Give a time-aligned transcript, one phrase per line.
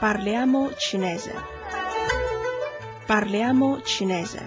[0.00, 1.34] Parliamo cinese.
[3.04, 4.40] Parliamo cinese.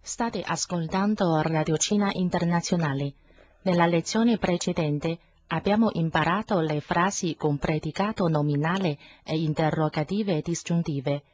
[0.00, 3.12] State ascoltando Radio Cina Internazionale.
[3.64, 11.24] Nella lezione precedente abbiamo imparato le frasi con predicato nominale e interrogative disgiuntive.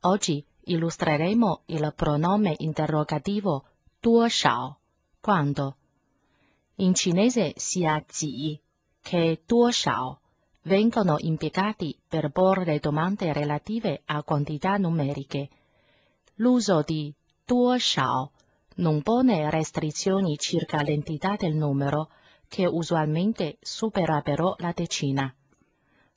[0.00, 3.64] Oggi illustreremo il pronome interrogativo
[3.98, 4.76] 多少
[5.22, 5.76] quando
[6.76, 8.60] in cinese sia ji
[9.00, 10.20] che tuo shao
[10.62, 15.50] vengono impiegati per porre domande relative a quantità numeriche.
[16.36, 17.14] L'uso di
[17.44, 18.32] tuo shao
[18.76, 22.08] non pone restrizioni circa l'entità del numero,
[22.48, 25.32] che usualmente supera però la decina.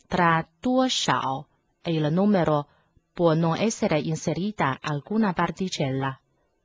[0.07, 1.47] Tra tuo shao
[1.81, 2.67] e il numero
[3.13, 6.19] può non essere inserita alcuna particella.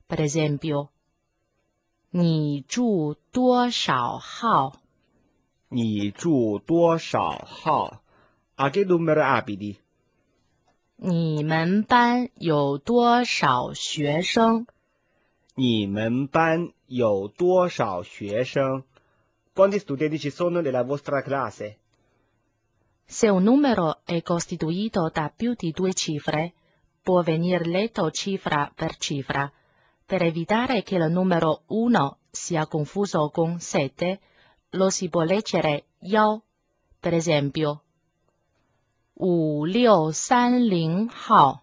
[0.05, 0.92] Per esempio,
[2.12, 4.80] 你住多少号？
[5.68, 8.02] 你住多少号？
[8.56, 9.76] A che numero abiti？
[10.96, 14.66] 你们班有多少学生？
[15.54, 18.84] 你们班有多少学生？
[19.54, 21.78] Quanti studenti ci sono nella vostra classe？
[23.06, 26.52] Se un numero è costituito da più di due cifre,
[27.02, 29.50] può venir letto cifra per cifra.
[30.12, 34.20] Per evitare che il numero 1 sia confuso con 7,
[34.70, 36.42] lo si può leggere yao.
[37.00, 37.82] Per esempio,
[39.14, 41.62] 五六三零号。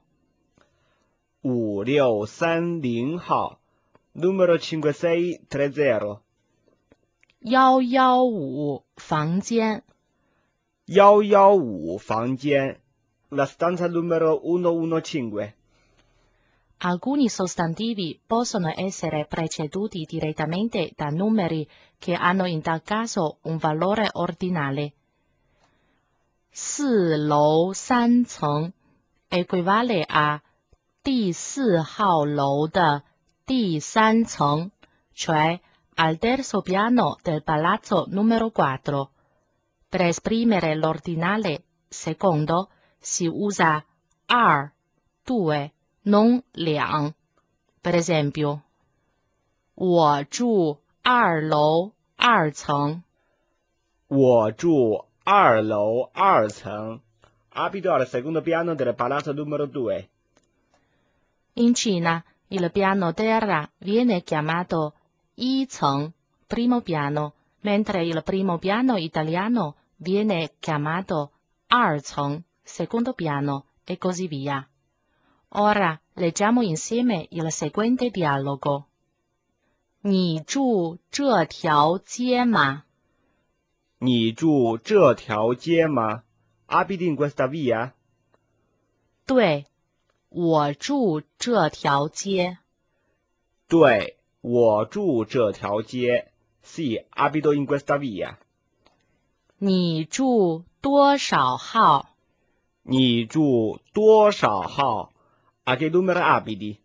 [1.41, 3.59] 五六三零号，
[4.13, 6.21] numero cinquecento
[7.39, 9.83] 幺幺五房间。
[10.85, 12.79] 幺幺五房间，
[13.29, 15.53] la stanza numero unocentoquindici。
[16.79, 24.09] Alcuni sostantivi possono essere preceduti direttamente da numeri che hanno in tal caso un valore
[24.13, 24.93] ordinale.
[26.51, 28.71] 四楼三层
[29.29, 30.41] equivale a
[31.03, 33.03] 第四号楼的
[33.45, 34.71] 第三层,
[35.11, 35.59] cioè
[35.95, 39.11] al terzo piano del palazzo numero 4.
[39.89, 42.69] Per esprimere l'ordinale secondo
[42.99, 43.83] si usa
[44.27, 44.71] 二
[45.23, 45.73] due
[46.03, 47.13] non 两。
[47.81, 48.61] Per esempio,
[49.75, 53.03] 我住二楼二层。
[54.07, 57.01] 我住二楼二层。
[57.49, 60.09] Abito al secondo piano del palazzo numero 2.
[61.53, 64.93] In Cina il piano terra viene chiamato
[65.35, 66.11] 一层
[66.47, 71.31] primo piano, mentre il primo piano italiano viene chiamato
[71.67, 74.67] 二层 secondo piano e così via.
[75.49, 78.85] Ora leggiamo insieme il seguente dialogo.
[80.01, 82.83] 你住这条街吗？
[83.99, 86.23] 你住这条街吗？
[86.67, 87.93] Abiti in questa via？
[89.25, 89.65] 对，
[90.29, 92.57] 我住这条街。
[93.67, 96.31] 对，我住这条街。
[96.63, 98.37] Sì, abito in questa via。
[99.57, 102.09] 你住多少号？
[102.83, 105.11] 你住多少号
[105.64, 106.78] ？A che numero abiti？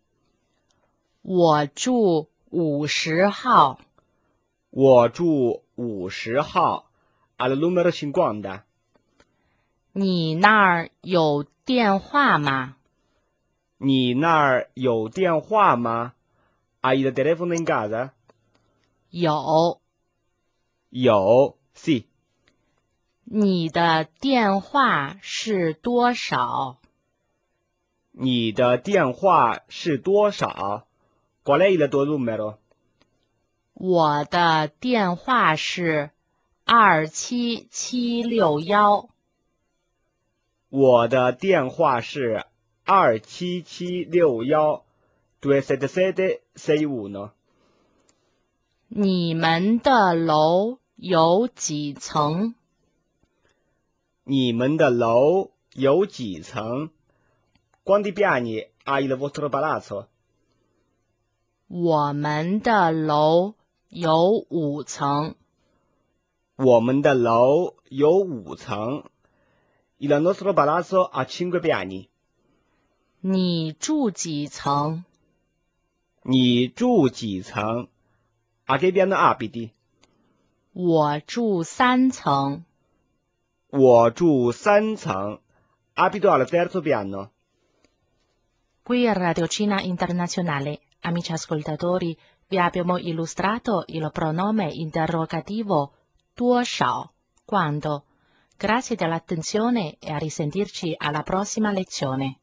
[1.22, 3.80] 我住五十号。
[4.70, 6.90] 我住五十号
[7.38, 8.62] ，al numero cinquanta。
[9.92, 12.76] 你那儿有电话吗？
[13.78, 16.14] 你那儿有电话吗
[16.82, 18.10] ？Hai il telefono in casa？
[19.10, 19.80] 有。
[20.90, 22.04] 有，sì。
[23.24, 26.78] 你的电话是多少？
[28.18, 30.86] 你的电话是多少
[31.44, 32.56] ？Qual è il tuo numero？
[33.74, 36.12] 我的电话是
[36.64, 39.10] 二七七六幺。
[40.70, 42.46] 我的电话是
[42.84, 44.86] 二七七六幺
[45.42, 47.32] ，due sette sette sei uno。
[48.88, 52.54] 你们的楼有几层？
[54.24, 56.88] 你们的楼有几层
[57.86, 60.08] ？Quanti piani ha il vostro palazzo？
[61.68, 63.54] 我们的楼
[63.88, 65.36] 有五层。
[66.56, 69.04] 我们的楼有五层。
[69.98, 72.08] Il nostro palazzo ha cinque piani。
[73.20, 75.04] 你住几层？
[76.22, 77.86] 你住几层
[78.64, 79.70] ？A che piano abiti？
[80.72, 82.64] 我住三层。
[83.70, 85.38] 我住三层
[85.94, 87.30] ，abito al terzo piano.
[88.86, 92.16] Qui a Radio Cina Internazionale, amici ascoltatori,
[92.46, 95.92] vi abbiamo illustrato il pronome interrogativo
[96.32, 97.12] 多少
[97.44, 98.04] quando.
[98.56, 102.38] Grazie dell'attenzione e a risentirci alla prossima lezione.